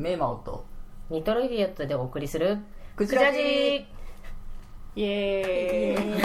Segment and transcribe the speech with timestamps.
[0.00, 0.64] メーマオと
[1.10, 2.56] ニトロイディオットでお送りする
[2.96, 3.38] クジラジ。
[4.96, 6.20] イエーイ。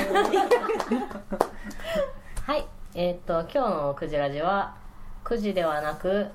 [2.41, 2.65] はい。
[2.93, 4.77] えーっと今日のクジラジは
[5.25, 6.27] 9時ではなく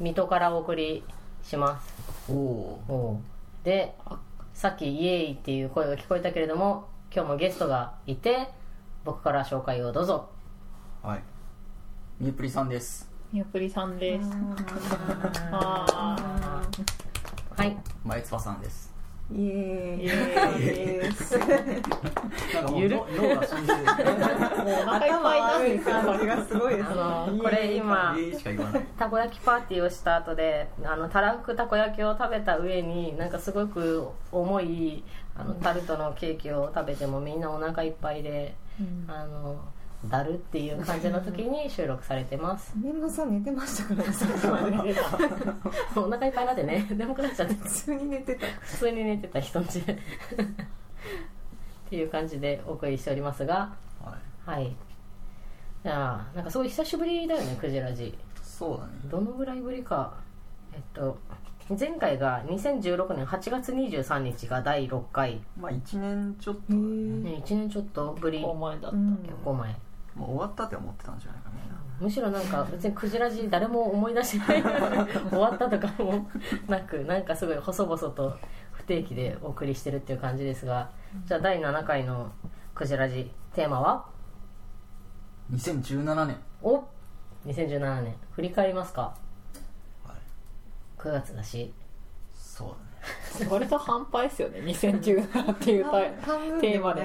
[0.00, 1.04] 水戸からお送り
[1.44, 2.32] します。
[2.32, 3.20] おお
[3.62, 3.94] で
[4.52, 8.48] さっきイエーイっていう声が聞こえたけれども今日もゲストがいて
[9.04, 10.28] 僕から紹介をどうぞ。
[11.04, 11.22] ーはい。
[12.18, 13.14] ミュープリさんです。
[13.34, 14.30] みよぷりさんです。
[15.50, 16.53] あ
[17.56, 17.76] はい。
[18.04, 18.92] 前つばさんです。
[19.32, 20.06] イエーイ。
[20.06, 20.08] ーイ。
[20.08, 21.08] エーイ。
[21.10, 21.46] ですな
[22.62, 28.16] んかもうゆる脳脳が死んでるもうお腹いっぱいなんですよ感じがすごいですあのこれ今
[28.98, 35.04] たこ焼きパーティーをした後であのたらふくたこ焼きを食べた上になんかすごく重い
[35.36, 38.54] あのタルトのケーキを食べてもみんなお腹いっぱいで、
[39.08, 39.60] あの
[40.06, 42.72] だるっていう感じの時に収録されてます。
[42.76, 44.94] メンマさん寝てましたからね
[45.96, 46.86] お腹いっぱいになってね。
[46.90, 48.46] 眠くなっちゃって普通に寝てた。
[48.60, 49.84] 普通に寝てた人んちっ
[51.88, 53.74] ていう感じでお送りしておりますが。
[54.02, 54.50] はい。
[54.50, 54.76] はい。
[55.82, 58.16] じゃあなんかすごい久しぶりだよねクジラジ。
[58.42, 58.92] そうだね。
[59.06, 60.14] どのぐらいぶりか。
[60.74, 61.18] えっと
[61.78, 68.44] 前回が2016年8月23日が第6回、まあ1年ちょっと、へね、1年ちょっとぶり。
[68.44, 69.74] お前だった、うん結構前
[70.14, 74.62] もう終わったって思ってたんじゃないかみんなむしろなんか別にクジラジ誰も思い出してない
[75.30, 76.28] 終わったとかも
[76.68, 78.38] なくなんかすごい細々と
[78.72, 80.90] 不定期でお送りしてるっていう感じですが
[81.26, 82.32] じゃあ第7回の
[82.74, 84.06] クジラジテーマは
[85.52, 86.36] ？2017年。
[86.62, 86.82] お
[87.46, 88.14] 2017年。
[88.32, 89.14] 振り返りますか？
[90.04, 91.00] はい。
[91.00, 91.72] 9月だし。
[92.34, 92.80] そうだね
[93.50, 95.84] 割と半端ですよね2017っていう
[96.60, 97.02] テーマで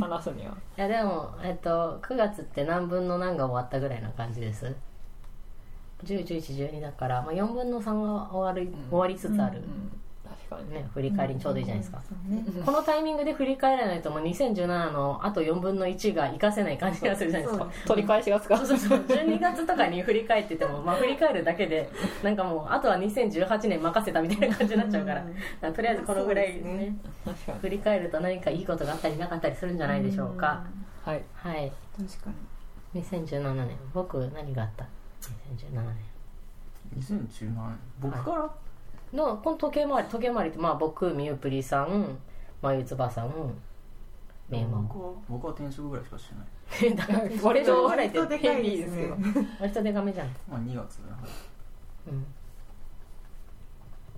[0.00, 0.52] 話すには。
[0.76, 4.74] いやでも、えっと、9月って何分の何が終わったぐらいな感じです
[6.04, 10.07] ？101112だから、まあ、4分の3が終わる、終わりつつある、うん確か
[10.56, 10.78] にね。
[10.78, 12.00] ね、振り返りにちょうどいいじゃないですか、
[12.64, 17.70] このタイミングで振り返らないともう2017のあと4分の1が活かせない感じがするじゃないですか。
[17.86, 18.56] 取り返しがつか。
[18.58, 18.98] そうそうそう。
[19.00, 21.90] 12月とかに振り返ってても、まあ、振り返るだけで
[22.22, 25.14] なんかもうあとは2018年任せたみたいな感じになっちゃうか
[25.60, 26.96] ら,、とりあえずこのぐらいねそうですね。
[27.24, 27.58] 確かに。
[27.58, 30.64] 振り返ると何かいいことがあったりなかったりするんじゃないでしょうか、
[31.04, 31.22] はい。
[31.34, 31.72] はい。
[31.96, 32.30] 確か
[32.94, 33.02] に。
[33.02, 33.76] 2017年。
[33.92, 34.84] 僕何があった
[35.56, 36.08] ？2017年。
[36.98, 37.78] 2017年。
[38.00, 38.50] 僕から、
[39.12, 42.18] のこの時計回り時計回りってまあ僕みゆぷりさん
[42.60, 43.32] まゆつばさん
[44.48, 46.34] メンマ僕は僕は転職ぐらいしかして
[46.94, 47.38] ない。
[47.42, 49.46] 割とぐらいって割とでかいですねヘビーですけど。
[49.60, 50.28] 割とデカめじゃん。
[50.48, 51.18] まあ2月だな。
[52.08, 52.26] うん。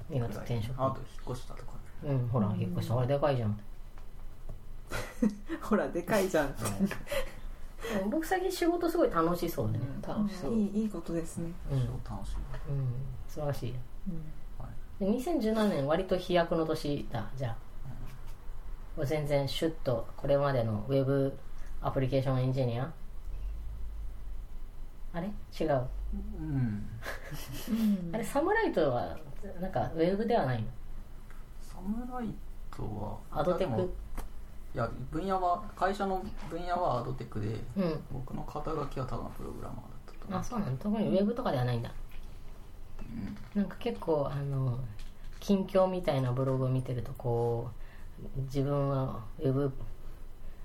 [0.08, 0.74] 見事転職。
[0.80, 1.72] あと引っ越したとか
[2.04, 2.98] うんほら引っ越した。
[2.98, 3.60] あれでかいじゃん。
[5.60, 6.54] ほらでかいじゃん。
[8.08, 9.84] 僕最近仕事すごい楽しそうでね。
[9.84, 10.02] うん。
[10.02, 10.52] 楽しそう。
[10.52, 10.82] いい。
[10.82, 12.36] いいことですね、うん、超楽しい。
[12.68, 12.86] うん、
[13.26, 13.72] 素晴らしい。
[13.72, 14.39] はいで
[15.00, 17.28] 2017年割と飛躍の年だ。
[17.36, 17.56] じゃあ。
[18.96, 21.32] もう全然シュッとこれまでのウェブ
[21.80, 22.92] アプリケーションエンジニア。
[25.12, 25.26] あれ？
[25.58, 25.86] 違う。
[26.38, 26.86] うん。
[28.12, 29.16] あれサムライトは
[29.60, 30.68] なんかウェブではないの？
[31.62, 32.34] サムライ
[32.76, 32.82] ト
[33.32, 33.70] はアドテク？
[33.70, 33.88] でも
[34.72, 38.04] いや分野は会社の分野はアドテクでうん。
[38.12, 40.76] 僕の肩書きはただのプログラマーだったと思あそうなの？
[40.76, 41.90] 特にウェブとかではないんだ
[43.54, 44.78] なんか結構あの
[45.40, 47.70] 近況みたいなブログを見てるとこ
[48.36, 49.72] う自分はウェブ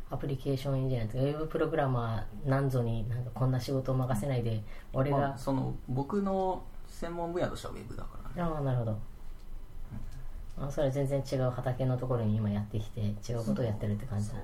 [0.10, 4.62] アプリケーションエンジニアとかウェブプログラマーなんぞになんかこんな仕事を任せないで
[4.94, 8.50] 俺が、まあ、その僕の専門分野としてはウェブだからね。
[8.50, 8.98] ああなるほど、
[10.58, 14.36] あそれは全然違う畑のところに今やってきて違うことをやってるって感じだ。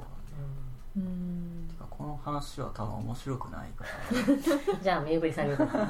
[0.97, 1.67] うん。
[1.69, 3.89] てかこの話は多分面白くないから。
[4.81, 5.85] じゃあメイブリさんに言うこと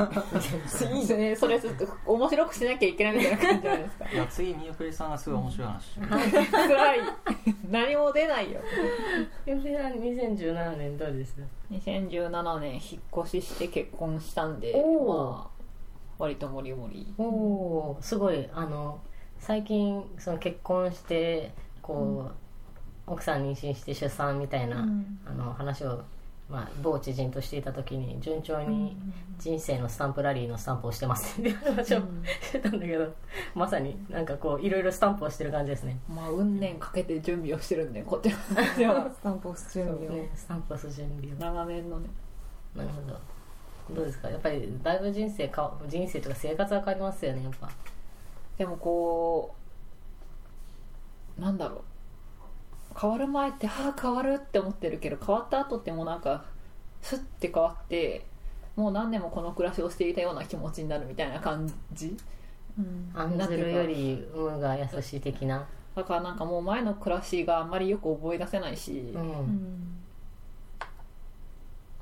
[0.94, 4.09] いいですねそれちょっと面白くしなきゃいけないみたいな感じじゃないですか。
[4.11, 5.83] いや次みゆくりさんがすごい面白い話。
[5.83, 7.00] してる辛い。
[7.69, 8.59] 何も出ないよ。
[9.45, 11.38] メイブリさん2017年どうです
[11.71, 14.73] 2017年引っ越しして結婚したんで
[15.07, 15.63] まあ
[16.19, 17.13] 割とモリモリ。
[17.17, 18.03] おおー。
[18.03, 19.00] すごいあの
[19.39, 22.50] 最近その結婚してこう、
[23.07, 25.19] 奥さん妊娠して出産みたいな、うん。
[25.25, 26.03] あの話を、
[26.50, 28.95] まあ、某知人としていた時に順調に
[29.39, 33.13] 人生のスタンプラリーのスタンプをしてますっていう話をしてたんだけど
[33.56, 35.98] まさになんかこういろいろスタンプをしてる感じですね。
[36.13, 38.38] まあ運年かけて準備をしてるんでこっちは。
[39.15, 40.77] スタンプを準備を、ねスタンプを。
[40.77, 41.39] する準備を。
[41.39, 42.09] 長年のね。
[42.75, 43.19] なるほど。
[43.95, 44.30] どうですか？
[44.30, 47.69] やっぱりだいぶ人生か人生とか生活は変わりますよねやっぱ。
[48.57, 49.56] でもこ
[51.38, 51.81] うなんだろう
[52.99, 56.45] 変わる前っては あ変わるって思ってるけど変わった後ってもうなんか
[57.01, 58.25] スッて変わって
[58.75, 62.15] もう何年もこの暮らしをしていたような気持ちになるみたいな感じ？
[62.77, 63.11] うん。
[63.13, 65.65] 案ずるより運が優しい的な。
[65.95, 69.25] だからなんかもう前の暮らしがあんまりよく覚え出せないし、ううん。
[69.27, 69.97] ん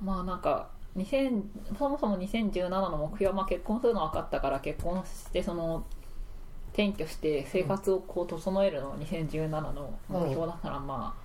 [0.01, 1.41] まあなんか2000
[1.77, 5.83] そもそも2017の目標はまあ結婚するの分かったから結婚してその
[6.73, 11.15] 転居して生活をこう整えるのが2017の目標だからま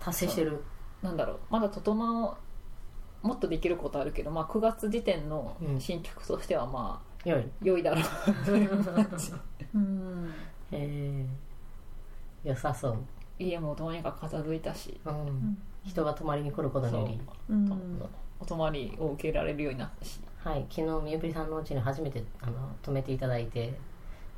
[0.00, 0.62] 達成してる。
[1.02, 1.38] あなんだろう。
[1.50, 2.36] まだ整
[3.22, 7.48] うもっとできることあるけど、まあ、9月時点の進捗としてはまあよい。
[7.62, 8.04] 良いだろう。
[9.74, 10.30] うん。
[10.72, 11.26] え。
[12.44, 12.98] ー、良さそう、
[13.38, 15.00] 家もどうにか片付いたし。
[15.04, 17.20] うん、人が泊まりに来ることにより。
[17.48, 17.54] う。
[17.54, 17.68] ん。
[17.68, 17.76] と
[18.40, 20.20] お泊まりを受けられるようになったし。
[20.42, 23.78] はい、昨日みゆぷりさんのうちに初めてあの泊めていただいて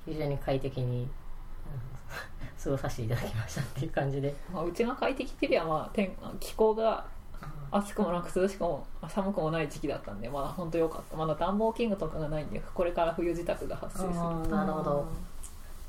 [0.06, 1.08] 非常に快適に
[2.62, 4.34] 過ごさせていただきましたっていう感じで。
[4.52, 7.04] まあ、うちが快適っていうよりは、まあ、天気候が
[7.70, 11.16] 暑くもなく涼しくも寒くもない時期だったんでまだ本当良かった。
[11.16, 14.54] まだ暖房器具とかがないんでこれから冬支度が発生する。
[14.54, 15.06] なるほど。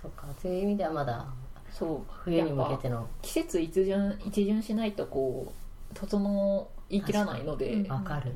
[0.02, 0.28] そっか。
[0.42, 1.26] という意味ではまだ
[1.72, 2.02] そう。
[2.24, 5.54] 冬に向けてぱの季節一巡一巡しないとこ
[5.92, 8.36] う整いきらないので、確わかる。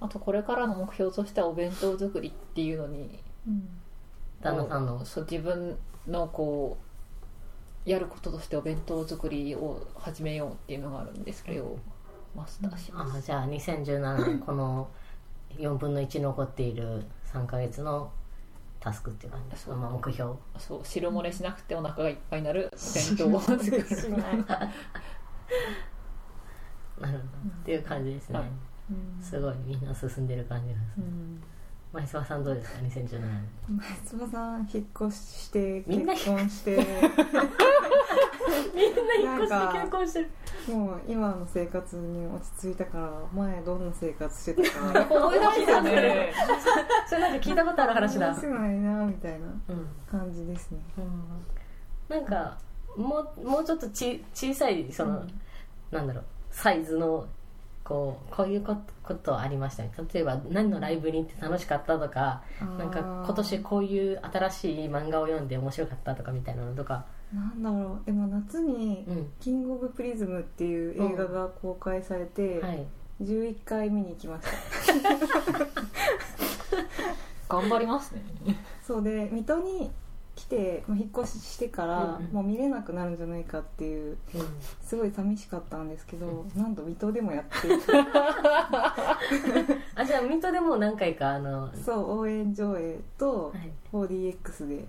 [0.00, 3.68] あとこれからの目標としてはお弁当作りっていうのにうん
[4.40, 5.04] 旦那さんの。
[5.04, 5.76] そう自分
[6.06, 6.78] のこ
[7.86, 11.78] うやることとしてお弁当作りを始めようっていうのがあるんですけど、
[12.36, 13.18] マスターします。
[13.18, 14.88] あじゃあ2017年 この
[15.56, 18.12] 4分の1残っている3ヶ月の
[18.80, 19.50] タスクっていう感じ。
[19.50, 20.34] ですか、まあ、目標。
[20.58, 23.60] そう汁漏れしなくてお腹がいっぱいになる 弁当を作る。
[27.00, 27.28] なるほど。
[27.48, 28.48] っていう感じですね、はい。
[29.22, 31.04] すごいみんな進んでる感じがする。
[31.04, 31.42] うん
[31.92, 33.50] 前澤さんどうですか？2017年。
[33.68, 36.76] 前妻さん引っ越してみんな結婚して。
[38.74, 40.28] みんな引っ越して結婚してる。
[40.68, 45.06] もう今の生活に落ち着いたから前どんな生活してたか。
[45.16, 46.32] 思い出したね
[47.08, 48.26] それなんか聞いたことある話だ。
[48.26, 50.80] 話せないなみたいなうん感じですね。
[52.10, 52.58] なんか
[52.96, 55.24] もうもうちょっとち小さいその、
[55.90, 57.26] なんだろうサイズの
[57.88, 59.90] こうこういうことことありましたね。
[60.12, 62.42] 例えば何のライブに行って楽しかったとか
[62.78, 68.04] なんか今年こういう新しい漫画を読んで面白かったとかみたいなのとか、なんだろう。
[68.04, 72.86] でも夏にうん「キング・オブ・プリズム」っていう映画が公開されて、はい、
[73.22, 74.50] 11回見に行きました。
[77.56, 78.22] 頑張りますね。
[78.82, 79.90] そうで水戸に
[80.38, 82.32] 来て、まあ、引っ越ししてから、うんうん。
[82.32, 84.42] もう見れなくなるんじゃないかっていううん
[84.80, 87.50] すごい寂しかったんですけど、うなんと水戸でもやって
[89.96, 94.86] あじゃあ水戸でも何回かあの、そう応援上映とはい、4DX で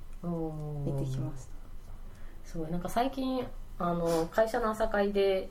[0.85, 1.49] 見てきました。
[2.45, 2.71] すごい。
[2.71, 3.43] なんか最近
[3.79, 5.49] あの会社の朝会で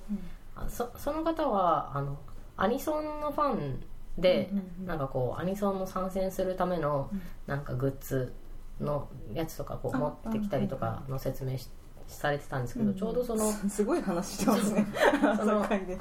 [0.54, 2.16] あそその方はあの
[2.56, 3.82] アニソンのファン
[4.16, 4.86] で、うんうんうん。
[4.86, 7.20] なんかこうアニソンの参戦するためのうん。
[7.48, 8.32] なんかグッズ
[8.80, 11.68] のやつとかこうあ持ってきたりとあかの説明し
[12.06, 12.94] されてたんですけど、うん。
[12.94, 14.86] ちょうどその すごい話してますね。
[15.36, 15.98] その 朝会で。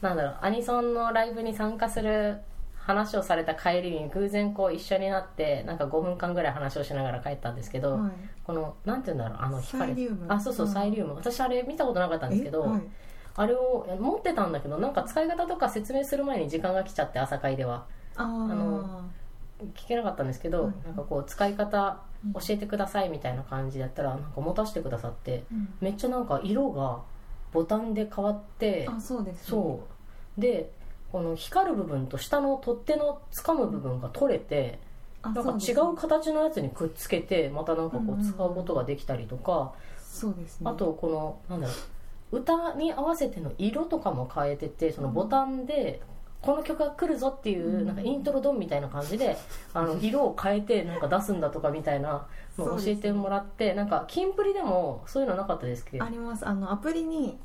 [0.00, 2.40] なんだろうアニソンのライブに参加する
[2.74, 8.10] 話をされた帰りに偶然こう一緒になってなんか5分間ぐらい話をしながら帰ったんですけど、はい。
[8.44, 10.26] このなんて言うんだろうあのサイリウム。
[10.28, 11.14] あそうそううんサイリウム。
[11.14, 12.82] 私あれ見たことなかったんですけど、えはい。
[13.34, 17.84] あれを持ってたんだけどなんか使い方とか説明する前に時間が来ちゃって朝会では。
[18.16, 18.26] あー。
[18.26, 19.02] の
[19.74, 20.72] 聞けなかったんですけど、はい。
[20.84, 21.98] なんかこう使い方
[22.34, 25.74] 教えてくださいみたいな感じだったらなんか持たせてくださってうん。
[25.80, 27.00] めっちゃなんか色が
[27.52, 29.40] ボタンで変わってあそうですね。
[29.42, 29.80] そ
[30.36, 30.40] う。
[30.40, 30.70] で
[31.10, 34.78] この光る部分と下の取っ手の掴む部分が取れて
[35.20, 40.70] あなんか違そう形のやつにくっつけてまたなんかこうんうんううん使うことができたりとかそうですね。
[40.70, 41.72] あとこのなんだろ
[42.32, 46.00] う歌に合わせての色とかも変えててそのボタンで
[46.42, 47.86] この曲が来るぞっていううん。
[47.86, 49.36] なんかイントロドンみたいな感じで
[49.72, 52.26] あの色を変えてなんか出すんだとかみたいな
[52.58, 55.98] のを教えてもらってなんかキンプリでもそういうのなかったですけ？
[55.98, 56.46] どあります。
[56.46, 57.38] あのアプリに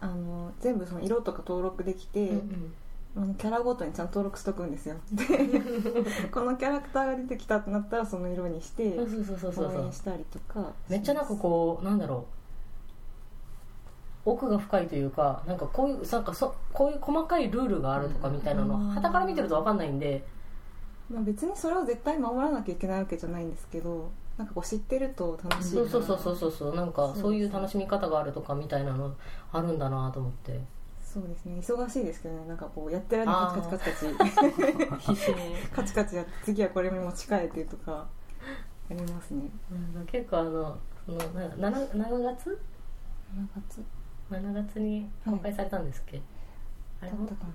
[0.00, 2.72] あの全部その色とか登録できて、うん
[3.16, 3.34] うん。
[3.34, 4.94] キャラごとにちゃんと登録しとくんですよ。
[5.12, 5.24] で
[6.30, 9.82] このキャラクターが出てきたってなったらその色にしてそうそうそうそうそう。
[9.82, 10.70] 応援したりとか。
[10.88, 12.39] めっちゃなんかこうなんだろう
[14.24, 20.24] 奥が深いというかなんかこういうなんかそこういう細かいルールがあるとかみたいなのうんはたから見てると分かんないんで。
[21.10, 26.74] まあ、別にそれを絶対守らなきゃいけないわけじゃないんですけどなんかこう知ってると楽しいそうそうそうそうそうそう。
[26.76, 29.14] なんかそうそういう楽しみ方があるとかみたいなの
[29.52, 30.60] あるんだなと思って。
[31.02, 31.58] そうですね。
[31.60, 32.46] 忙しいですけどね。
[32.46, 35.12] なんかこうやってる間にカチカチカチカチ。
[35.12, 35.36] 必死に。
[35.74, 38.06] カチカチやって次はこれに持ち替えてとか
[38.90, 39.42] ありますね。
[40.06, 41.18] 結構あのその
[41.58, 42.58] な 7, 7月
[43.34, 43.84] ？7月
[44.30, 46.20] ?7 月に公開されたんですっけ、
[47.00, 47.18] あれも？
[47.18, 47.50] だったかな。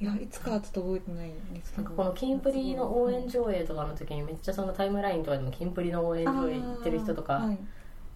[0.00, 1.90] いやいつかはちょっと覚えてないんですけど。
[1.90, 7.58] このキンプリの応援上映とかの時にめっちゃそのタイムラインとかでもキンプリの応援上映行ってる人とかあーはい。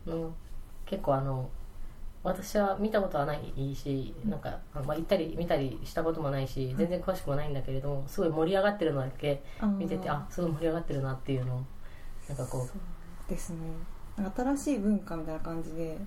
[0.06, 0.34] の
[0.86, 1.50] 結構あの
[2.22, 9.42] 私は見たことはないしなんか、まあ、行ったり見たりしたこともないし全然詳しくもないんだけれどもすごい盛り上がってるのだけ？
[9.78, 11.62] 見ててあすごい盛り上がってるなっていうのを
[12.28, 12.68] なんかこそう
[13.28, 13.58] ですね。
[14.34, 15.98] 新しい文化みたいな感じで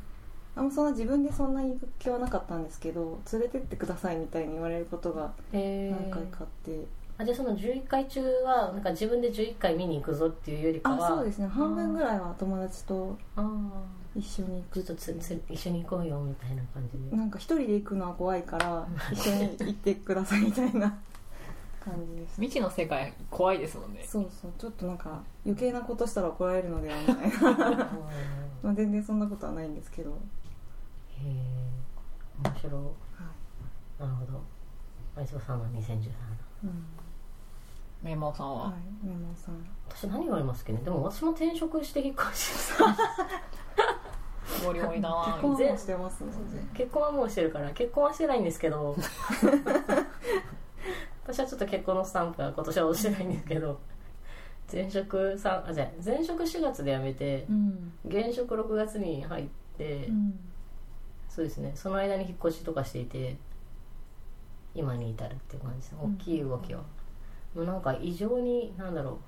[0.58, 6.86] あんまそんな自分でそんなに行く気はなかったんですけど連れてってくださいみたいに言われることが何回かあって、
[7.20, 11.48] あじゃあその11回中はなんか自分で11回見に行くぞっていうよりかはあそうですね。
[11.48, 13.18] 半分ぐらいは友達と
[14.16, 14.84] 一緒に行く。
[14.84, 17.16] ちょっとつつ一緒に行こうよみたいな感じで。
[17.16, 20.96] なんか一人で行くのは怖いから一緒に行ってくださいみたいな
[21.84, 22.36] 感じです。
[22.36, 24.04] 未知の世界怖いですもんね。
[24.08, 24.52] そうそう。
[24.58, 27.50] ちょっとなんか余計なことしたら怒られるのではみたいな。
[27.50, 27.78] う ん
[28.62, 30.18] まあ全然そんなことはないんですけど、
[31.24, 32.72] 面白い。
[34.02, 34.42] なるほど。
[35.16, 36.10] 愛想さんは2017
[36.64, 36.86] うん。
[38.04, 39.56] メモさんは、はいメモさん。
[39.90, 40.82] 私何がありますっけね。
[40.84, 42.52] でも私も転職して引っ越し
[44.64, 46.32] もりもりだな結婚もしてますね。
[46.74, 48.96] 結婚はもうしてるから結婚はしてないんですけど。
[51.24, 53.80] 私はちょっと結婚のスタンプは今年は押してないんですけど。
[54.72, 57.94] 前職さんあじゃあ前職4月で辞めてうん。
[58.06, 59.48] 現職6月に入っ
[59.78, 60.40] て、うん
[61.38, 61.72] そうですね。
[61.76, 63.38] その間に引っ越しとかしていて
[64.74, 65.96] 今に至るっていう感じです。
[66.02, 66.82] 大きい動きは、
[67.54, 69.20] もうなんか異常になんだろ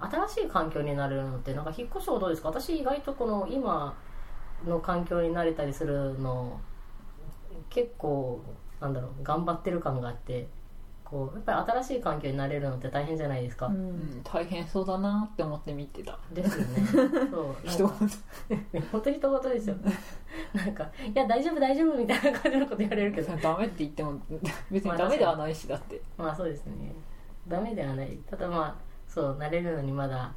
[0.00, 0.06] う。
[0.06, 2.48] 新しい環境になれるのってなんか引っ越しはどうですか？
[2.48, 3.94] 私意外とこの今
[4.66, 6.58] の環境に慣れたりするの
[7.68, 8.42] 結構
[8.80, 10.48] なんだろう頑張ってる感があって
[11.12, 13.90] こうやっぱり新しい環境になれるのって大変じゃないですか、ううん。
[13.90, 16.18] ん、大変そうだなって思って見てた。
[16.32, 16.86] ですよね。
[17.30, 17.56] そう。
[17.68, 17.94] 人か
[18.90, 19.76] 本当に一言ですよ。
[20.54, 23.36] なんか「いや大丈夫大丈夫」みたいな感じのこと言われるけど。
[23.36, 24.18] ダメって言っても
[24.70, 26.00] 別にダメではないしだって。
[26.16, 26.94] まあそうですね。
[27.46, 28.18] ダメではない。
[28.30, 28.74] ただまあ
[29.06, 30.32] そう慣れるのにまだ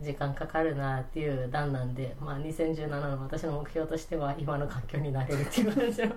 [0.00, 6.14] 時間かかるなっていう段なんで、まあ、2017の私の目標としては今の環境になれるっていう感じの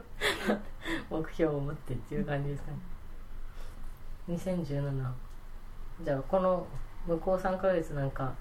[1.09, 2.77] 目標を持ってっていう感じですかね
[4.29, 5.11] 2017
[6.03, 6.65] じゃあこの
[7.07, 8.33] 向こう3ヶ月なんか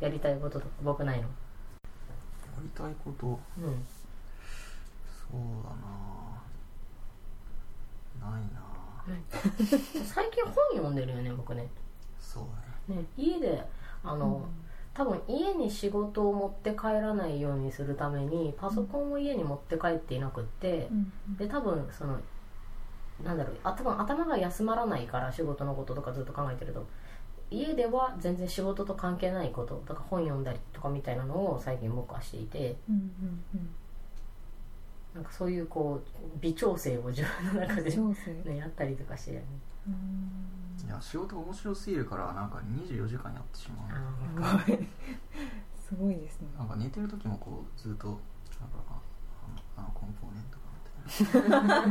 [0.00, 1.24] やりたいこととか僕ないの？
[1.24, 1.28] や
[2.62, 3.26] りたいこと？
[3.26, 3.86] うん。
[5.06, 5.70] そうだ
[8.26, 8.30] な。
[8.32, 8.60] ないな。
[10.04, 11.68] 最近本読んでるよね僕ね。
[12.18, 12.44] そう
[12.88, 13.00] だね。
[13.02, 13.64] ね家で
[14.02, 14.46] あの、
[14.94, 20.88] 多分家に仕事を持って帰らないようにするためにパソコンを家に持って帰っていなくって、
[21.38, 22.18] で多分その
[23.24, 26.86] なんだろう頭頭が休まらないから仕事のこととかずっと考えてると
[27.50, 33.70] 家では全然仕事と関係ないこととか本読んだりとかみたいなのを最近僕はしていてうんうんうん。
[35.14, 37.90] なんかそういうこう微調整を自分の中で、
[38.44, 39.42] ね、やったりとかして。
[40.86, 44.66] いや仕事が面白すぎるからなんか24時間やってしまう。
[44.66, 44.78] すごい
[45.90, 46.48] すごいですね。
[46.56, 48.20] なんか寝てる時もこうずっとなんか
[48.88, 49.00] あ
[49.76, 50.69] あのあのコンポーネントが
[51.20, 51.84] みたいな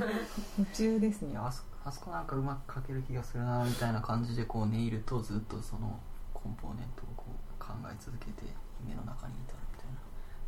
[0.58, 1.38] 夢中ですね。
[1.38, 6.00] あそあそこなんかうまく書ける気がするなみたいな感じでこう寝入るとずっとその
[6.34, 8.44] コンポーネントをこう考え続けて
[8.84, 10.00] 夢の中に至るみたいな。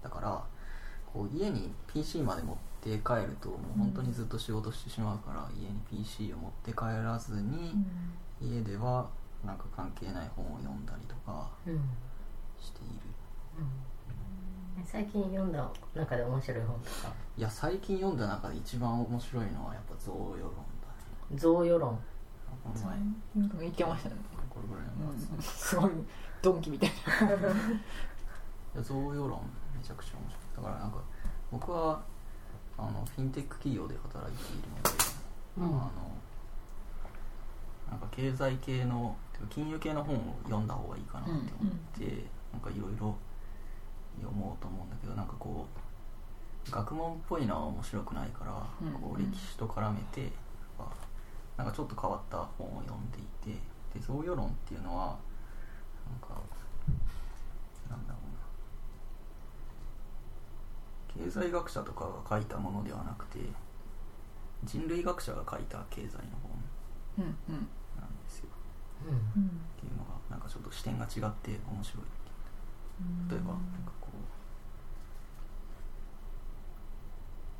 [0.03, 0.44] だから
[1.13, 7.74] こう家に PC まで持って帰るともう本当にずっと仕事してしまうから、家に PC を持って帰らずに、
[8.41, 9.10] 家では
[9.46, 11.74] なんか関係ない本を読んだりとかうん。
[11.74, 11.82] うん。
[12.60, 13.65] している
[14.85, 17.13] 最近読んだ中で面白い本とか。
[17.38, 20.59] いや最近読んだ中で一番面白いのはやっぱ贈与論だ
[21.29, 21.38] ね。
[21.38, 22.00] 贈与論。
[22.63, 22.97] この前
[23.38, 24.15] うん言ってましたね、
[24.50, 25.11] これぐらいの。
[25.11, 25.91] やつうん、すごい
[26.41, 27.35] ドンキみたいな。
[27.35, 27.39] い
[28.75, 29.41] や贈与論
[29.75, 30.97] めちゃくちゃ面白いだからなんか
[31.51, 32.03] 僕は
[32.77, 34.89] あのフィンテック企業で働いているので、
[35.57, 35.65] うん。
[35.65, 35.91] あの
[37.89, 43.15] なんか経済系のてか金融系の本を読んだ方がいいかなって思って、なんかいろいろ
[44.20, 45.65] 読もうと思うんだけどなんかこ
[46.68, 48.51] う学問っぽいのは面白くないから、
[48.82, 48.94] うん。
[48.94, 50.32] こう歴史と絡めて、
[50.77, 53.22] まあなんかちょっと変わった本を読んでい
[53.53, 53.60] て
[53.94, 55.18] で贈与論っていうのは
[56.10, 56.39] なんか
[57.89, 58.20] なんだろ
[61.18, 61.25] うな。
[61.25, 63.39] 経済学者とかが書いたものではなくて
[64.63, 66.51] 人類学者が書いた経済の本
[67.18, 67.68] うんうん。
[68.00, 68.50] なんですよ。
[69.08, 69.13] うん。
[69.15, 69.18] うん。
[69.18, 72.03] っていうのがなんかちょっと視点が違って面白い
[73.30, 74.08] 例えばなんかこ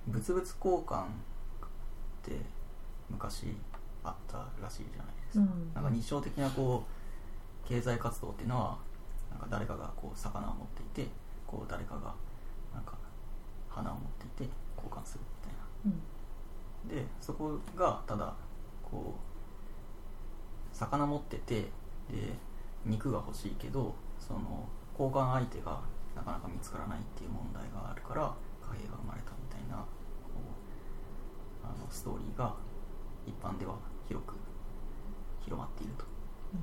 [0.08, 1.08] う物々交換っ
[2.22, 2.32] て
[3.10, 3.56] 昔
[4.04, 5.74] あったらしいじゃないですか、うん。
[5.74, 6.84] なんか日常的なこ
[7.66, 8.78] う経済活動っていうのは
[9.32, 11.12] なんか誰かがこう魚を持っていて
[11.48, 12.14] こう誰かが
[12.74, 12.94] なんか
[13.70, 15.98] 花を持っていて交換するみたいな。
[16.94, 17.02] うん。
[17.04, 18.34] でそこがただ
[18.84, 21.62] こう魚持ってて
[22.10, 22.34] で
[22.86, 25.80] 肉が欲しいけどその交換相手が
[26.16, 29.32] なかなか見つからないっていう問題があるから貨幣が生まれた
[31.92, 32.56] ストーリーが
[33.26, 33.76] 一般では
[34.08, 34.34] 広く
[35.44, 36.06] 広まっていると、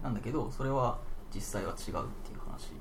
[0.02, 0.99] なんだけどそれは
[1.32, 2.76] 実際は違うっていう話で。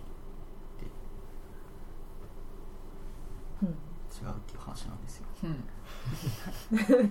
[3.64, 3.68] うん。
[3.70, 5.26] 違うっていう話なんですよ。
[5.44, 5.64] うん。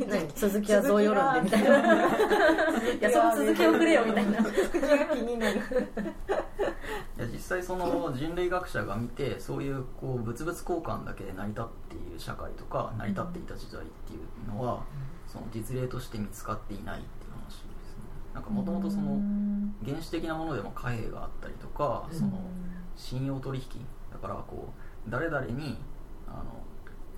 [0.08, 0.28] 何？
[0.34, 2.08] 続きは贈与論でみたいな。
[2.08, 4.42] いやその続きをくれよみたいな。
[4.42, 5.60] 続きが気になる。
[7.18, 14.82] いや実際その人類学者が見てそういうこう物々交換だけで成り立っている社会とか成り立っていた時代っていうのは、
[15.36, 18.04] その実例として見つかっていないっていう話ですね。
[18.32, 19.20] なんかもともとその
[19.84, 22.40] 原始的なものでも貨幣があったりとかその
[22.96, 24.72] 信用取引だからこ
[25.06, 25.78] う誰々に
[26.26, 26.62] あの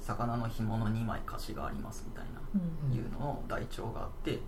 [0.00, 4.40] 魚の干物2枚貸しがありますみたいな、いうのの台帳があってで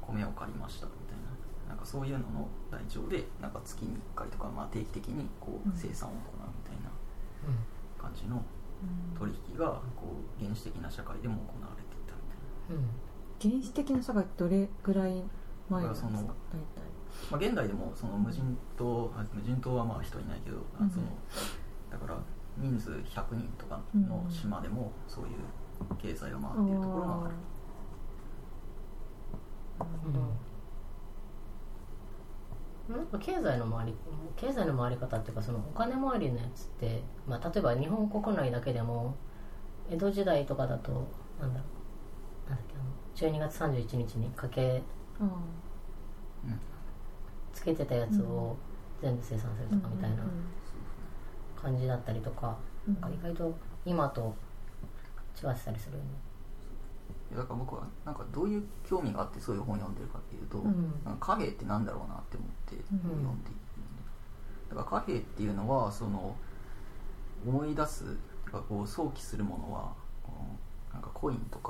[0.00, 1.20] 米を借りましたみたいな。
[1.68, 5.76] なんかそういうのの台帳でなんか月に1回とか、まあ、定期的にこううん。
[5.76, 6.90] 生産を行うみたいな
[7.96, 8.42] 感じの
[9.16, 11.69] 取引がこう原始的な社会でも行わ
[13.42, 15.22] 原始的な社会ってどれぐらい
[15.68, 16.08] 前ですか？
[16.10, 16.34] 大体。
[17.30, 20.90] まあ、現代でもその無人島あ無人島はまあ人いないけど、あうん。
[20.90, 21.06] その
[21.90, 22.18] だから
[22.58, 25.30] 人数100人とかの島でもそういう
[25.98, 27.34] 経済が回っているところもある、
[32.94, 33.06] なん。
[33.06, 33.94] か経済の回り
[34.36, 39.14] 経済の回り方っていうかそのお金回りのやつって、まあ、例えば日本国内だけでも
[39.90, 41.08] 江戸時代とかだと
[41.40, 41.79] なんだろう
[43.14, 44.82] 12月31日に家計
[45.20, 45.24] あ
[47.52, 48.56] つけてたやつを
[49.02, 50.24] 全部生産するとかみたいな
[51.60, 52.56] 感じだったりとか、
[52.88, 52.94] うん。
[53.00, 53.54] なんか意外と
[53.84, 54.34] 今と
[55.36, 56.10] 違ってたりするよね。
[57.36, 60.94] だから僕はなんかどういう興味があってそういう本を読んでるかっていうと、うん。
[61.04, 63.00] なんか貨幣ってなんだろうなって思ってうん。
[63.00, 66.34] 読んでいるので、だから貨幣っていうのはその
[67.46, 68.16] 思い出す
[68.68, 69.92] こう想起するものは
[70.92, 71.69] なんかコインとか、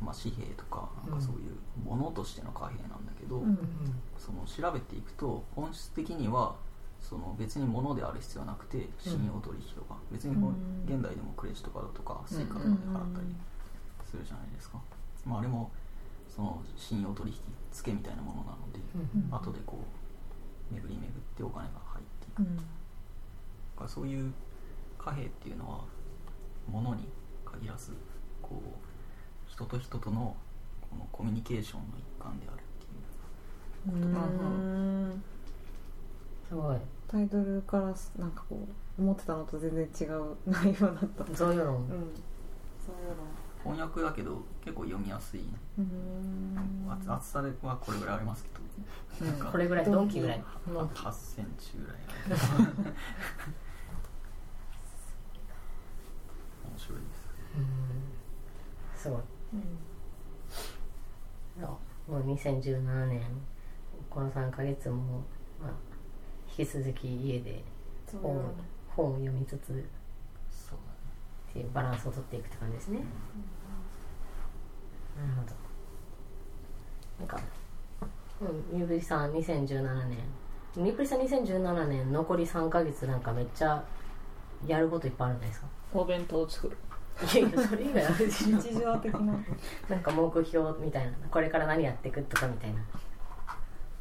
[0.00, 3.58] まあ、紙幣とかなんかそういうものとしての貨幣なんだけど、うん
[4.18, 6.54] その調べていくと本質的には
[7.00, 10.34] その別に物である必要はなくて信用取引とか、別に
[10.84, 12.76] 現代でもクレジットカードとか Suica とかで払っ
[13.14, 13.26] たり
[14.04, 14.78] するじゃないですか、
[15.24, 15.70] まあ、あれも
[16.28, 17.36] その信用取引
[17.72, 18.80] 付けみたいなものなので、
[19.14, 19.78] うん後でこ
[20.72, 22.04] う巡り巡ってお金が入っ
[22.36, 22.44] てい
[23.78, 24.32] く、そういう
[24.98, 25.84] 貨幣っていうのは
[26.70, 27.08] 物に
[27.44, 27.92] 限らず
[28.42, 28.87] こう
[29.58, 30.36] 人と人との
[30.88, 34.04] このコミュニケーションの一環であるっていう。
[34.04, 35.22] うん。
[36.48, 36.76] すごい。
[37.08, 37.86] タイトルから
[38.18, 38.68] なんかこ
[38.98, 41.24] う思ってたのと全然違う内容だった。
[41.34, 41.74] 贈与論。
[41.74, 41.88] うん。
[41.88, 43.14] そういう
[43.64, 45.46] 翻訳だけど結構読みやすい、の
[45.78, 46.92] うん。
[46.92, 48.50] 厚厚さではこれぐらいありますけ
[49.24, 49.50] ど、なんか。
[49.50, 50.44] これぐらいドンキぐらい。
[50.68, 51.96] あ8センチぐらい。
[51.96, 52.66] ある
[56.70, 57.26] 面白いです。
[57.56, 57.64] うん。
[58.96, 59.60] すごいうん。
[61.62, 63.22] もう2017年
[64.08, 65.22] この3ヶ月も、
[65.60, 65.70] まあ、
[66.58, 67.62] 引き続き家で
[68.22, 68.40] 本
[68.88, 69.86] 本を読みつつそうだね
[71.50, 73.00] っていうバランスをとっていくって感じですね、
[75.16, 75.54] なるほど。
[77.18, 77.38] なんか
[78.40, 78.44] う
[78.76, 80.18] んみぶりさん2017年。
[80.76, 83.84] みぶりさん2017年残り3ヶ月なんかめっちゃ
[84.66, 85.68] やることいっぱいあるんじゃないですか？
[85.92, 86.76] お弁当を作る
[87.22, 89.20] いやいやそれ以外あるでしょ日常的な。
[89.88, 91.12] なんか目標みたいな。
[91.30, 92.80] これから何やっていくとかみたいな。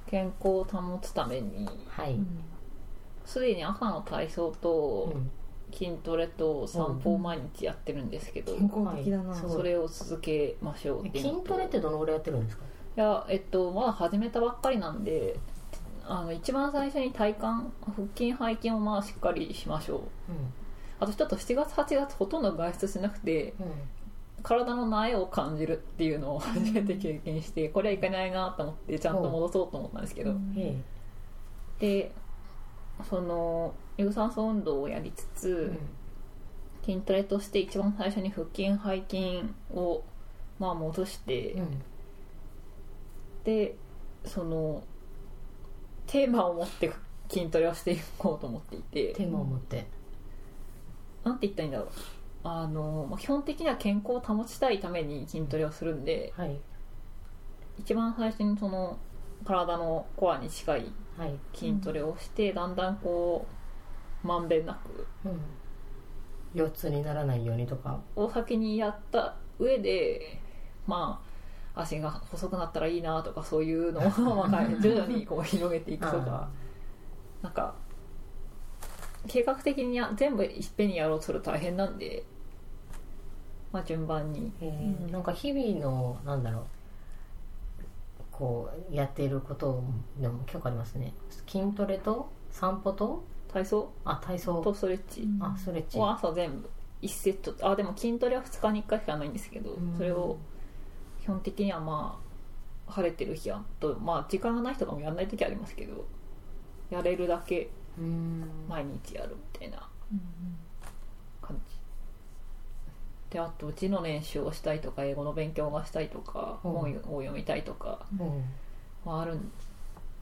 [0.05, 1.67] 健康を保つために。
[1.89, 2.17] はい、
[3.25, 5.31] すでに朝の体操とうん。
[5.69, 9.39] 筋トレと散歩を毎日やってるんですけど、健康的だな、はい。
[9.41, 12.63] そうそれを続けましょうっていう筋トレってどのぐらいやってるんですか？
[12.95, 15.37] いやえっとまだ始めたばっかりなんで
[16.05, 17.41] あの一番最初に体幹
[17.83, 19.99] 腹筋背筋をまあしっかりしましょう。
[19.99, 20.05] あと
[20.99, 23.71] ちょっと7月8月ほとんど外出しなくてうんうん
[24.43, 30.79] 体の苗を感じるっていうのを初めて経験してこれはいけないなと思ってちゃんと戻そうと思ったんですけど、え
[31.79, 32.11] で
[33.09, 35.73] その有酸素運動をやりつえつ、
[36.85, 40.03] 筋トレとして一番最初に腹筋背筋を
[40.59, 41.81] まあ戻して、うん。
[43.43, 43.75] で
[44.25, 44.83] その
[46.05, 46.91] テーマを持って
[47.29, 49.13] 筋トレをしていこうと思っていて。
[49.13, 49.87] テーマを持って
[51.27, 51.89] なんて言ったらいいんだろう。
[52.43, 56.57] あの、まあ基本的には健康を保ちたいために筋トレをするんではい。
[57.79, 58.97] 一番最初にその
[59.45, 61.33] 体のコアに近いはい。
[61.53, 63.45] 筋トレをして、だんだんこ
[64.23, 65.39] うまんべんなくうん。
[66.55, 67.99] 4つにならないようにとか。
[68.15, 70.39] を先にやった上で
[70.85, 71.21] ま
[71.75, 76.49] 足が細くなったらいいなとかそういうのをまあ 徐々にこう広げていくとか。
[77.41, 77.75] なんか
[79.27, 82.23] 計画的にや全部いっぺんにやろうとすると大変なんで、
[83.71, 84.51] まあ、順番に。
[84.61, 85.11] えー。
[85.11, 86.63] なんか日々のなんだろう。
[88.31, 89.83] こうやっていること
[90.19, 91.13] でも結構ありますね。
[91.47, 93.23] 筋トレと散歩と？
[93.51, 93.91] 体操。
[94.05, 94.61] あ体操。
[94.61, 95.27] とストレッチ。
[95.39, 95.97] あストレッチ。
[95.97, 96.69] を朝全部
[97.01, 97.55] 1セット。
[97.67, 99.97] あでも筋トレは2日に1回しかないんですけどうん。
[99.97, 100.37] それを
[101.21, 106.05] 基本的にはまあ晴れてる日はとまあ時間がない人とかもやらない時ありますけど
[106.89, 107.69] やれるだけうん
[108.67, 109.87] 毎日やるみたいな
[111.41, 111.77] 感じ。
[113.29, 116.71] であとうちの練習をしたいとか英語の勉強がしたいとかうん。
[116.71, 118.43] 本を読みたいとかうん。
[119.11, 119.51] はあるん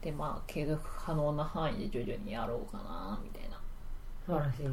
[0.00, 3.60] でまあ継続可能な範囲で徐々にやろうかなみたいな。
[4.26, 4.66] 素晴らしい。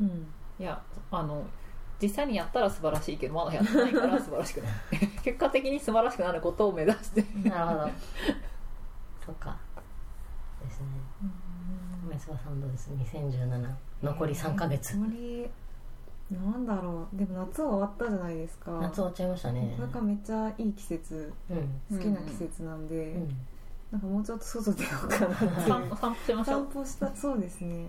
[0.00, 0.26] うん。
[0.58, 1.44] いやあの
[2.00, 4.72] 実際にやったら素晴らしいけどまだやってないから 素晴らしくない。
[5.22, 7.22] 結果的に素晴らしくなることを目指して。
[7.48, 7.90] なるほど。
[9.26, 9.56] そっか。
[10.64, 10.86] ですね
[12.12, 13.70] 梅沢さんどうです2017
[14.02, 14.94] 残り3ヶ月。
[14.94, 15.48] あまり
[16.30, 17.16] なんだろう。
[17.16, 18.70] でも夏は終わったじゃないですか。
[18.82, 19.76] 夏終わっちゃいましたね。
[19.78, 21.32] なんかめっちゃいい季節。
[21.50, 21.98] うん。
[21.98, 23.36] 好きな季節なんで、うん。
[23.92, 27.86] なんかもうちょっと外出ようかなって 散歩しましょ散う歩したそうですね。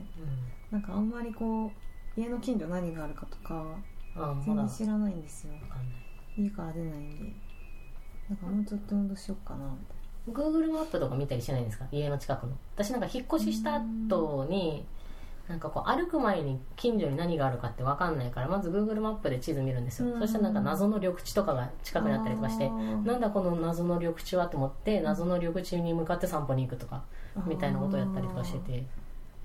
[0.72, 3.66] なんかあんまりこう家の近所何があるかとか
[4.46, 4.66] 全だ。
[4.66, 5.54] 然知らないんですよ。
[6.38, 7.34] 家から出ないんで。
[8.30, 9.98] なんかもうちょっと運動しようかなみたい
[10.32, 11.86] Google マップとか見たりしないんですか？
[11.92, 12.54] 家の近くの。
[12.76, 14.86] 私なんか引っ越しした後に
[15.50, 20.14] なんかこう歩く前に近所に何があるかって分かんないからまず Google マップで地図見るんですよ。
[20.14, 20.20] うん。
[20.22, 27.04] そしたらなんか謎の緑地とかが近くにあったりとかしてなんだこの謎の緑地はと思って謎の緑地に向かって散歩に行くとか
[27.36, 28.84] なみたいなことをやったりとかしてて。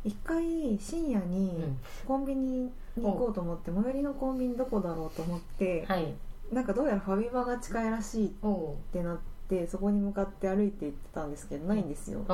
[0.05, 1.79] 一回深夜にうん。
[2.07, 2.71] コンビニに
[3.03, 6.15] 行こうと思って最寄りのコンビニどこだろうと思ってはい。
[6.53, 8.31] なんかどうやらファミマが近いらしいっ
[8.93, 9.23] てなって
[9.71, 12.25] そこに向かって歩いて行ってたんですけどないんですよ。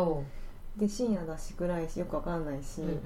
[0.76, 3.00] で深夜だし暗いしよくわかんないし、うんうん。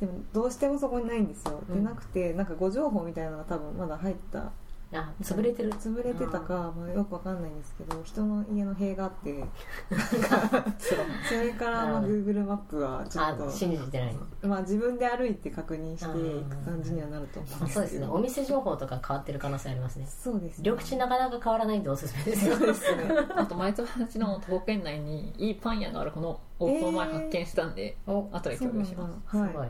[0.00, 1.76] でもどうしてもそこにないんですよ、うん。
[1.76, 4.50] でなくてなんか誤情報みたいなのが多分まだ入った
[4.92, 5.72] あ潰れてる。
[5.72, 9.34] 潰れてたか、まあ、よくわかんないんですけど人の家の塀があって
[10.78, 12.02] それからまあう。
[12.02, 17.70] ん Google マップはちょっあと信じてないまあ、自分で歩いて確認していく感じにはなると思うんですけど。
[17.70, 18.06] あそうですね。
[18.06, 20.06] お店情報とか変わってる可能性ありますね。
[20.06, 20.62] そうですね。
[20.70, 22.56] 緑地なかなか変わらないんでおすすめですよ。
[22.56, 23.02] そうですね。
[23.36, 29.30] あと前津町の徒歩圏内にいいパン屋があるこのをこの前発見したんで、お後で共有します。
[29.30, 29.52] すはい。
[29.52, 29.68] ごい。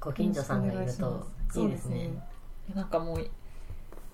[0.00, 1.24] ご近所さんがいると
[1.54, 2.10] いいですね。
[2.74, 3.26] なんかもう、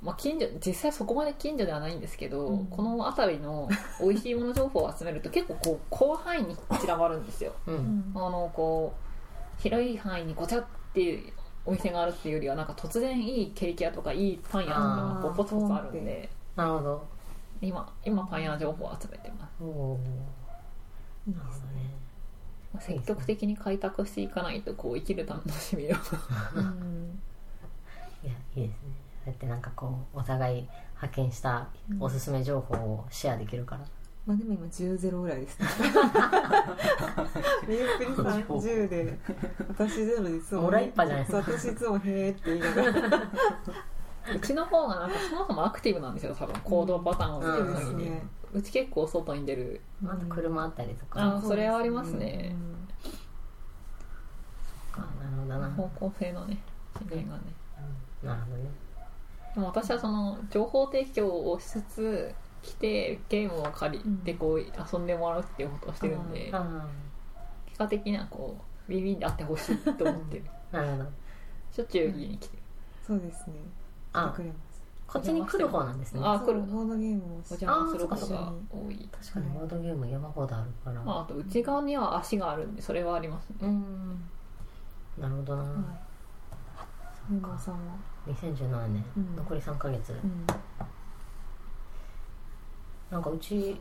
[0.03, 2.67] まあ、近所実際そこまで近所ではないんですけど、うん。
[2.67, 3.69] この辺りの
[4.01, 7.53] 美味しいもの情報を集めると結構こう広範囲に散らばるんですよ。
[7.67, 7.79] ううん。
[7.79, 11.33] んあのこう広い範囲にごちゃっていう
[11.67, 17.07] お店があるっていうよりはなんか突然いいケーキ屋とかいいパン屋とかがこうポツポツあるんでなるほど。
[17.61, 19.63] 今今パン屋情報を集めてます。
[19.63, 20.01] おお
[21.27, 21.93] いいですね。
[22.73, 25.97] まあ積極的に開拓していかないとこう生きる楽しみを。
[26.55, 27.21] うん。
[28.23, 31.69] いやいいですねやってなんかこうお互い派遣した
[32.01, 33.83] おすすめ情報をシェアできるから、
[34.27, 35.67] まあでも今10ゼロぐらいですね。
[37.69, 39.19] みゆっくりさん10で
[39.69, 41.25] 私ゼロでいつももらいっぱじゃない。
[41.25, 43.23] ですかそう私いつもへーって言いながら。
[44.35, 46.35] うちの方がなんかそもそもアクティブなんですよ。
[46.35, 48.27] 多分行動パターンを見てそうる限り、ですね。
[48.53, 49.81] うち結構外に出る。
[50.07, 52.55] あと車あったりとか、あそれはありますね。
[54.93, 56.59] あなるほどな、方向性のね
[57.11, 57.43] 違いがね。
[58.23, 58.71] なるほどね
[59.67, 66.87] 私はその情報提供をしつつ来てゲームを借りてこう遊んでもらうっていうことをしてるんで、あ
[67.67, 68.57] 結果的にはこ
[68.89, 70.45] うビビンであってほしいと思ってる。
[70.73, 71.05] あなるほど。
[71.71, 72.63] しょっちゅう家に来てる。
[73.07, 73.55] そうですね。
[74.13, 74.59] 来あてくれます。
[75.07, 76.21] こっちに来る方なんですね。
[76.23, 83.57] あ来るボードゲームをおし邪魔することが多い確かにボードゲーム山ほどあるから、まあ、あと内側には足があるんでそれはありますね。
[83.63, 84.23] うん。
[85.19, 85.65] なるほどな、
[87.31, 87.81] メンバーさんは？
[88.33, 89.37] 2017年、うん。
[89.37, 90.47] 残り3ヶ月、うん。
[93.11, 93.81] なんかうち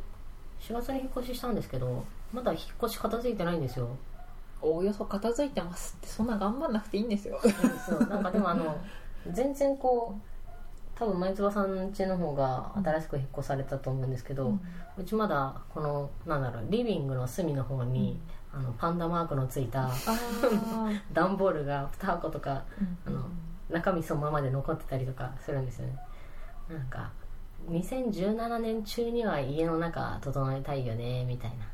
[0.59, 3.89] 4月に引っ越ししたんですけどまだ引っ越し片付いてないんですよ。
[4.61, 7.39] おおよそ片付いてますってそんな頑張んなくていいんですよ。
[7.87, 7.99] そう。
[8.07, 8.77] なんかでもあの
[9.31, 14.57] 全然こう多分前坪さん家の方が新しく引っ越されたと思うんですけど、
[14.97, 18.19] うちまだこのなんだろうリビングの隅の方に、
[18.51, 19.91] あのパンダマークのついた
[21.13, 22.63] 段ボールが2箱とか
[23.05, 23.23] あのうん
[23.69, 25.97] 中身そのままで残ってたりとかするんですよね。
[26.69, 27.11] なんか
[27.69, 31.65] 2017年中には家の中整えたいよねみたいな。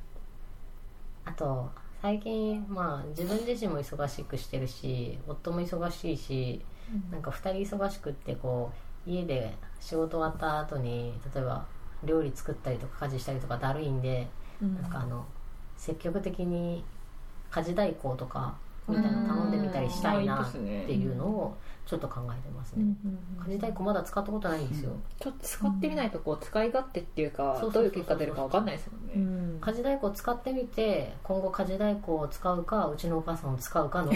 [1.25, 1.69] あと
[2.01, 6.65] 最近まあ自分自身も忙しくしてるし夫も忙しいし
[7.11, 8.71] なんか2人忙しくってこ
[9.07, 11.65] う家で仕事終わった後に例えば
[12.03, 14.27] 料理作ったりとか家事したりとかだるいんで、
[14.61, 14.81] うん。
[14.81, 15.25] なんかあの
[15.77, 16.83] 積極的に
[17.51, 18.55] 家事代行とか
[18.87, 22.95] みたいなの頼んでみたりしたいなっていうのをちょっと考えてますね、
[23.45, 29.13] 家事代行まだ使ったことないんですよ、ちょっと使ってみないとこう使い勝手っていうかどういう結果出るかわかんないですもんね。
[29.15, 29.19] う
[29.57, 29.59] ん。
[29.59, 34.13] 家事代行使ってみて今後家事代行を使うかうちのお母さんを使うかの。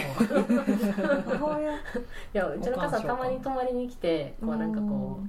[2.32, 5.26] やうちのお母さんたまに泊まりに来てこうなんかこう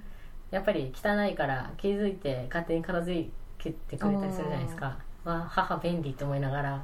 [0.56, 4.98] やっぱり汚いから気づいて勝手に片付けてくれたりするじゃないですか。
[5.26, 6.82] わあ母便利と思いながら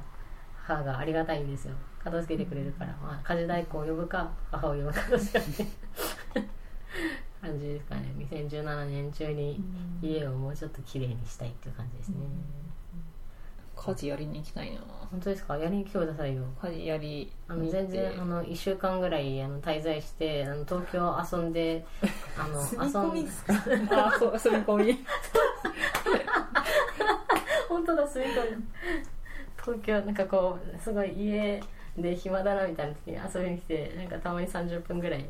[0.66, 1.74] 母がありがたいんですよ
[2.10, 5.66] 片付けてくれるから、まあ、家事代行を呼ぶか母を呼ぶかどちらって
[7.42, 8.12] 感じですかね。
[8.30, 9.60] 2017年中に
[10.00, 12.16] 家をもうちょっと綺麗にしたいっていう感じですね、
[13.76, 14.80] 家事やりに行きたいな。
[15.10, 15.56] 本当ですか？
[15.58, 16.44] やりに来てくださいよ。
[16.62, 21.84] 家事やりあの全然あの1週間ぐらいあの滞在してあの東京遊んで
[22.38, 22.60] あの
[23.14, 23.54] 遊んですか？
[24.08, 24.98] あそう住み込み。
[27.68, 28.66] 本当だ住み込んで
[29.60, 31.60] 東京なんかこうすごい家
[31.98, 35.24] で暇だなみたいな時に遊びに来てなんかたまに30分ぐらい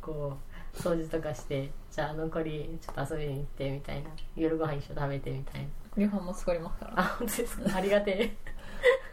[0.00, 0.36] こ
[0.74, 4.10] う掃除とかしてじゃあ残りちょっと遊びに行ってみたいな。
[4.36, 5.68] 夜ご飯一緒に食べてみたいな。
[5.96, 6.92] 夕飯も作りますから。
[7.00, 7.76] あ本当ですか？
[7.76, 8.10] ありがて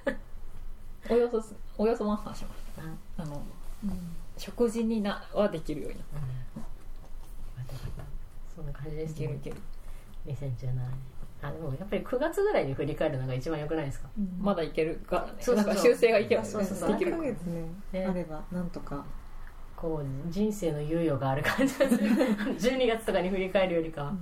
[0.05, 0.13] え。
[1.09, 1.41] およそ
[1.77, 2.61] およそマスターしまし
[3.17, 3.41] たあの
[4.37, 5.97] 食事になはできるように。
[5.97, 6.03] な
[7.63, 7.65] っ
[8.55, 9.19] そんな感じですね。
[9.19, 9.55] たいけるいける。
[10.27, 10.91] 2017年
[11.41, 14.09] あでもやっぱり9月ぐらいに振り返るのが一番良くないですか？
[14.39, 15.27] まだいけるか？
[15.39, 15.65] そうそうそう。
[15.67, 16.91] なんか修正がいけばそうそうそう。
[16.93, 17.11] できる。
[17.11, 19.05] 3ヶ月ねねあればなんとか。
[19.75, 24.13] こう人生の猶予がある感じがする12月とかに振り返るよりかは、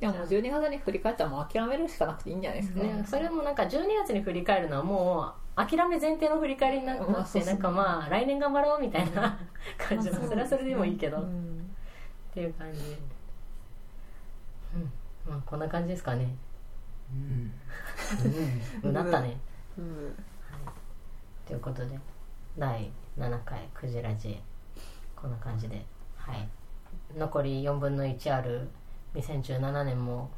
[0.00, 7.42] でももう12月に振り返ったらもう諦めるしかなくていいんじゃないですか、ね、それもなんか12月に振り返るのはもう諦め前提の振り返りになまあそうそう。
[7.42, 9.38] ってなんかまあ来年頑張ろうみたいな
[9.76, 11.70] 感じのそれはそれでもいいけど、っうん。
[12.32, 12.80] ていう感じ。
[14.74, 14.90] うん
[15.28, 16.34] まあこんな感じですかね。
[17.12, 17.52] うん。
[18.82, 18.92] うん。
[18.92, 19.36] なったね。
[19.76, 20.14] うん。
[21.46, 21.98] ということで
[22.56, 24.42] 第7回「クジラジ」
[25.14, 25.84] こんな感じで。
[26.16, 26.48] はい。
[27.16, 28.68] 残り4分の1ある
[29.14, 30.30] 2017年も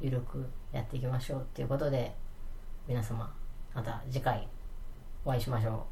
[0.00, 2.14] ゆるくやっていきましょうということで
[2.86, 3.32] 皆様
[3.74, 4.46] また次回
[5.24, 5.86] お会いしましょ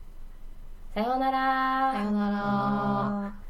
[0.93, 0.95] う。
[0.95, 1.93] さようなら。
[1.93, 3.48] さようなら